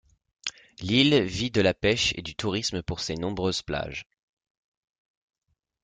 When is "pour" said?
2.81-3.01